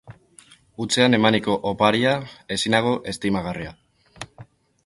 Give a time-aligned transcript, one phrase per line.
[0.85, 2.15] Hutsean emaniko oparia,
[2.57, 3.75] ezinago estimagarria.